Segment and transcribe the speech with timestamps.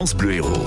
[0.00, 0.64] France Bleu Héros.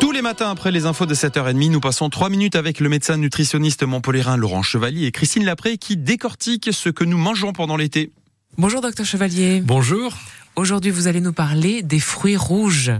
[0.00, 3.16] Tous les matins après les infos de 7h30, nous passons 3 minutes avec le médecin
[3.16, 8.10] nutritionniste montpelliérain Laurent Chevalier et Christine Lapré qui décortique ce que nous mangeons pendant l'été.
[8.58, 9.62] Bonjour docteur Chevalier.
[9.64, 10.14] Bonjour.
[10.56, 12.90] Aujourd'hui, vous allez nous parler des fruits rouges.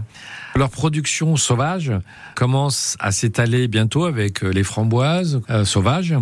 [0.53, 1.93] Leur production sauvage
[2.35, 6.13] commence à s'étaler bientôt avec les framboises euh, sauvages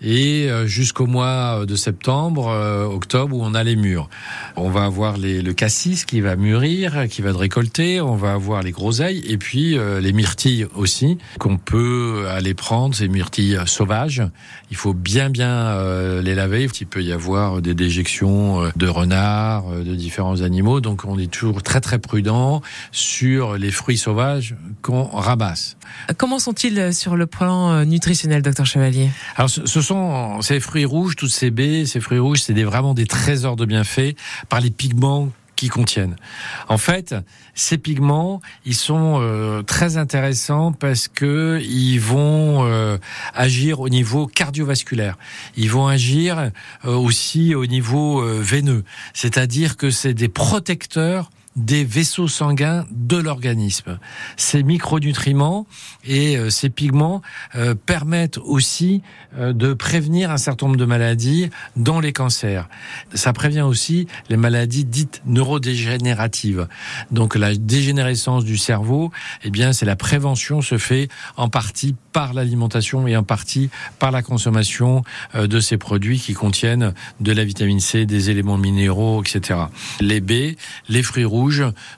[0.00, 4.08] et euh, jusqu'au mois de septembre, euh, octobre où on a les mûres.
[4.54, 8.34] On va avoir les, le cassis qui va mûrir, qui va être récolté, on va
[8.34, 13.58] avoir les groseilles et puis euh, les myrtilles aussi qu'on peut aller prendre, ces myrtilles
[13.66, 14.22] sauvages.
[14.70, 16.68] Il faut bien bien euh, les laver.
[16.80, 21.62] Il peut y avoir des déjections de renards, de différents animaux, donc on est toujours
[21.62, 25.76] très très prudent sur les fruits sauvages qu'on ramasse.
[26.16, 31.30] Comment sont-ils sur le plan nutritionnel, docteur Chevalier Alors, ce, sont ces fruits rouges, toutes
[31.30, 34.16] ces baies, ces fruits rouges, c'est des, vraiment des trésors de bienfaits
[34.48, 36.16] par les pigments qu'ils contiennent.
[36.68, 37.14] En fait,
[37.54, 42.98] ces pigments, ils sont euh, très intéressants parce que ils vont euh,
[43.34, 45.18] agir au niveau cardiovasculaire.
[45.56, 46.50] Ils vont agir
[46.84, 53.98] euh, aussi au niveau veineux, c'est-à-dire que c'est des protecteurs des vaisseaux sanguins de l'organisme.
[54.36, 55.66] Ces micronutriments
[56.04, 57.20] et euh, ces pigments
[57.56, 59.02] euh, permettent aussi
[59.36, 62.68] euh, de prévenir un certain nombre de maladies dans les cancers.
[63.14, 66.68] Ça prévient aussi les maladies dites neurodégénératives.
[67.10, 69.10] Donc la dégénérescence du cerveau,
[69.44, 74.10] eh bien c'est la prévention se fait en partie par l'alimentation et en partie par
[74.10, 75.02] la consommation
[75.34, 79.60] de ces produits qui contiennent de la vitamine C, des éléments minéraux, etc.
[80.00, 80.56] Les baies,
[80.88, 81.41] les fruits rouges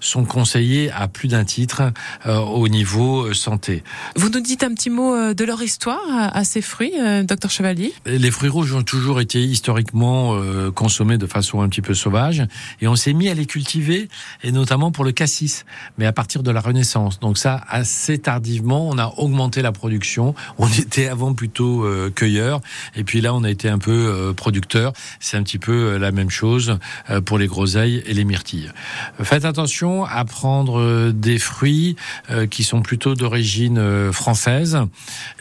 [0.01, 1.83] sont conseillés à plus d'un titre
[2.27, 3.83] euh, au niveau euh, santé.
[4.17, 6.93] Vous nous dites un petit mot euh, de leur histoire à, ces fruits,
[7.25, 10.39] docteur Chevalier Les fruits rouges ont toujours été historiquement
[10.75, 12.45] consommés de façon un petit peu sauvage
[12.81, 14.09] et on s'est mis à les cultiver
[14.43, 15.65] et notamment pour le cassis,
[15.99, 17.21] mais à partir de la Renaissance.
[17.21, 20.35] Donc ça, assez tardivement, on a augmenté la production.
[20.59, 22.61] On était avant plutôt cueilleur
[22.95, 24.93] et puis là, on a été un peu producteur.
[25.21, 26.79] C'est un petit peu la même chose
[27.25, 28.71] pour les groseilles et les myrtilles.
[29.35, 31.97] Faites attention à prendre euh, des fruits
[32.31, 34.79] euh, qui sont plutôt d'origine euh, française.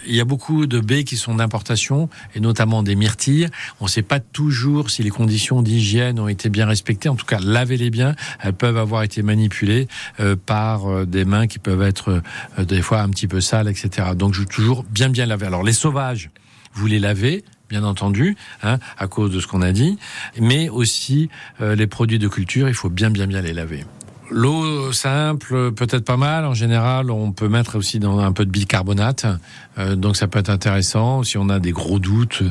[0.07, 3.49] Il y a beaucoup de baies qui sont d'importation et notamment des myrtilles.
[3.79, 7.07] On ne sait pas toujours si les conditions d'hygiène ont été bien respectées.
[7.07, 8.15] En tout cas, lavez-les bien.
[8.39, 9.87] Elles peuvent avoir été manipulées
[10.47, 12.23] par des mains qui peuvent être
[12.57, 14.07] des fois un petit peu sales, etc.
[14.15, 15.45] Donc, je toujours bien bien laver.
[15.45, 16.31] Alors, les sauvages,
[16.73, 17.43] vous les lavez,
[17.73, 19.97] bien entendu, hein, à cause de ce qu'on a dit,
[20.39, 21.29] mais aussi
[21.59, 23.83] euh, les produits de culture, il faut bien bien bien les laver.
[24.29, 26.45] L'eau simple, peut-être pas mal.
[26.45, 29.25] En général, on peut mettre aussi dans un peu de bicarbonate,
[29.79, 31.23] euh, donc ça peut être intéressant.
[31.23, 32.43] Si on a des gros doutes,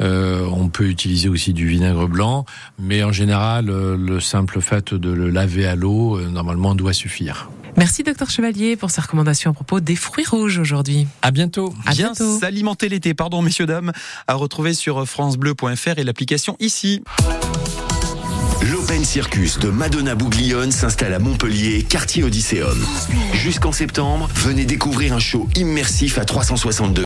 [0.00, 2.44] euh, on peut utiliser aussi du vinaigre blanc,
[2.78, 7.50] mais en général, le simple fait de le laver à l'eau, normalement, doit suffire.
[7.78, 11.06] Merci docteur Chevalier pour ces recommandations à propos des fruits rouges aujourd'hui.
[11.22, 11.72] À bientôt.
[11.86, 13.92] À Bien s'alimenter l'été, pardon messieurs dames,
[14.26, 17.04] à retrouver sur francebleu.fr et l'application ici.
[18.62, 22.84] L'Open Circus de Madonna Bouglione s'installe à Montpellier, quartier Odysseum.
[23.32, 26.96] Jusqu'en septembre, venez découvrir un show immersif à 362.